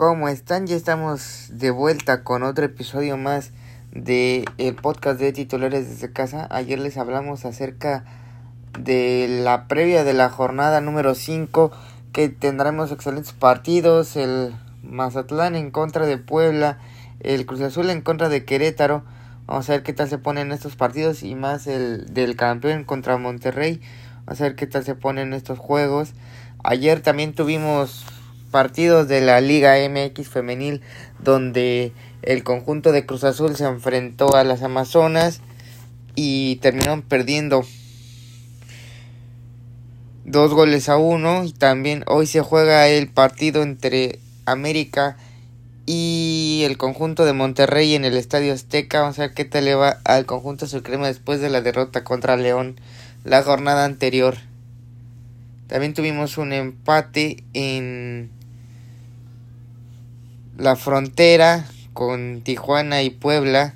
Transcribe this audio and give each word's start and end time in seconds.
¿Cómo 0.00 0.30
están? 0.30 0.66
Ya 0.66 0.76
estamos 0.76 1.48
de 1.52 1.70
vuelta 1.70 2.24
con 2.24 2.42
otro 2.42 2.64
episodio 2.64 3.18
más 3.18 3.50
de 3.92 4.46
el 4.56 4.74
podcast 4.74 5.20
de 5.20 5.30
titulares 5.30 5.90
desde 5.90 6.10
casa. 6.10 6.48
Ayer 6.50 6.78
les 6.78 6.96
hablamos 6.96 7.44
acerca 7.44 8.06
de 8.78 9.26
la 9.28 9.68
previa 9.68 10.02
de 10.02 10.14
la 10.14 10.30
jornada 10.30 10.80
número 10.80 11.14
5 11.14 11.70
que 12.14 12.30
tendremos 12.30 12.90
excelentes 12.92 13.34
partidos, 13.34 14.16
el 14.16 14.54
Mazatlán 14.82 15.54
en 15.54 15.70
contra 15.70 16.06
de 16.06 16.16
Puebla, 16.16 16.78
el 17.20 17.44
Cruz 17.44 17.60
Azul 17.60 17.90
en 17.90 18.00
contra 18.00 18.30
de 18.30 18.46
Querétaro. 18.46 19.04
Vamos 19.46 19.68
a 19.68 19.72
ver 19.72 19.82
qué 19.82 19.92
tal 19.92 20.08
se 20.08 20.16
ponen 20.16 20.50
estos 20.50 20.76
partidos 20.76 21.22
y 21.22 21.34
más 21.34 21.66
el 21.66 22.06
del 22.14 22.36
campeón 22.36 22.84
contra 22.84 23.18
Monterrey. 23.18 23.82
Vamos 24.24 24.40
a 24.40 24.44
ver 24.44 24.56
qué 24.56 24.66
tal 24.66 24.82
se 24.82 24.94
ponen 24.94 25.34
estos 25.34 25.58
juegos. 25.58 26.14
Ayer 26.64 27.02
también 27.02 27.34
tuvimos 27.34 28.06
partidos 28.50 29.08
de 29.08 29.20
la 29.20 29.40
Liga 29.40 29.76
MX 29.88 30.28
femenil 30.28 30.82
donde 31.18 31.92
el 32.22 32.44
conjunto 32.44 32.92
de 32.92 33.06
Cruz 33.06 33.24
Azul 33.24 33.56
se 33.56 33.64
enfrentó 33.64 34.36
a 34.36 34.44
las 34.44 34.62
Amazonas 34.62 35.40
y 36.14 36.56
terminaron 36.56 37.02
perdiendo 37.02 37.64
dos 40.24 40.52
goles 40.52 40.88
a 40.88 40.96
uno 40.96 41.44
y 41.44 41.52
también 41.52 42.04
hoy 42.06 42.26
se 42.26 42.40
juega 42.40 42.88
el 42.88 43.08
partido 43.08 43.62
entre 43.62 44.18
América 44.44 45.16
y 45.86 46.62
el 46.66 46.76
conjunto 46.76 47.24
de 47.24 47.32
Monterrey 47.32 47.94
en 47.94 48.04
el 48.04 48.16
Estadio 48.16 48.52
Azteca. 48.52 49.00
Vamos 49.00 49.18
a 49.18 49.22
ver 49.22 49.34
qué 49.34 49.44
tal 49.44 49.64
le 49.64 49.74
va 49.74 49.98
al 50.04 50.26
conjunto 50.26 50.66
supremo 50.66 51.06
después 51.06 51.40
de 51.40 51.50
la 51.50 51.62
derrota 51.62 52.04
contra 52.04 52.36
León 52.36 52.76
la 53.24 53.42
jornada 53.42 53.84
anterior. 53.84 54.36
También 55.66 55.94
tuvimos 55.94 56.38
un 56.38 56.52
empate 56.52 57.44
en 57.54 58.30
la 60.60 60.76
frontera 60.76 61.64
con 61.94 62.42
Tijuana 62.42 63.02
y 63.02 63.08
Puebla. 63.08 63.74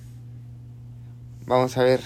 Vamos 1.47 1.79
a 1.79 1.83
ver 1.83 2.01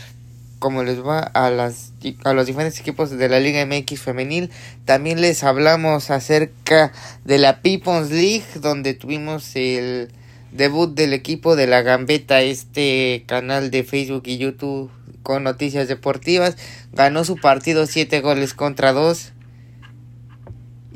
cómo 0.60 0.84
les 0.84 1.04
va 1.04 1.18
a, 1.18 1.50
las, 1.50 1.92
a 2.24 2.32
los 2.32 2.46
diferentes 2.46 2.78
equipos 2.78 3.10
de 3.10 3.28
la 3.28 3.40
Liga 3.40 3.66
MX 3.66 4.00
femenil. 4.00 4.50
También 4.84 5.20
les 5.20 5.42
hablamos 5.42 6.10
acerca 6.12 6.92
de 7.24 7.38
la 7.38 7.60
People's 7.60 8.10
League, 8.10 8.44
donde 8.60 8.94
tuvimos 8.94 9.56
el 9.56 10.12
debut 10.52 10.94
del 10.94 11.12
equipo 11.12 11.56
de 11.56 11.66
la 11.66 11.82
Gambeta, 11.82 12.40
este 12.40 13.24
canal 13.26 13.72
de 13.72 13.82
Facebook 13.82 14.22
y 14.26 14.38
YouTube 14.38 14.92
con 15.24 15.42
noticias 15.42 15.88
deportivas. 15.88 16.56
Ganó 16.92 17.24
su 17.24 17.34
partido 17.34 17.84
7 17.86 18.20
goles 18.20 18.54
contra 18.54 18.92
2. 18.92 19.32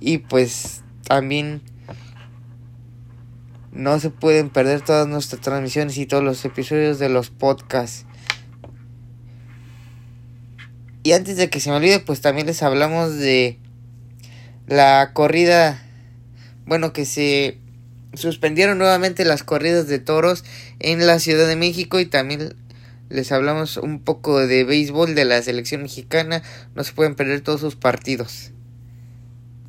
Y 0.00 0.18
pues 0.18 0.82
también 1.04 1.62
no 3.72 3.98
se 3.98 4.10
pueden 4.10 4.50
perder 4.50 4.82
todas 4.82 5.08
nuestras 5.08 5.40
transmisiones 5.40 5.96
y 5.96 6.06
todos 6.06 6.22
los 6.22 6.44
episodios 6.44 6.98
de 6.98 7.08
los 7.08 7.30
podcasts. 7.30 8.04
Y 11.02 11.12
antes 11.12 11.36
de 11.36 11.50
que 11.50 11.58
se 11.58 11.70
me 11.70 11.76
olvide, 11.76 11.98
pues 11.98 12.20
también 12.20 12.46
les 12.46 12.62
hablamos 12.62 13.16
de 13.16 13.58
la 14.68 15.10
corrida, 15.14 15.82
bueno, 16.64 16.92
que 16.92 17.04
se 17.04 17.58
suspendieron 18.14 18.78
nuevamente 18.78 19.24
las 19.24 19.42
corridas 19.42 19.88
de 19.88 19.98
toros 19.98 20.44
en 20.78 21.06
la 21.06 21.18
Ciudad 21.18 21.48
de 21.48 21.56
México 21.56 21.98
y 21.98 22.06
también 22.06 22.54
les 23.08 23.32
hablamos 23.32 23.78
un 23.78 24.00
poco 24.00 24.46
de 24.46 24.64
béisbol 24.64 25.14
de 25.14 25.24
la 25.24 25.42
selección 25.42 25.82
mexicana. 25.82 26.42
No 26.74 26.84
se 26.84 26.92
pueden 26.92 27.14
perder 27.14 27.40
todos 27.40 27.60
sus 27.60 27.74
partidos. 27.74 28.52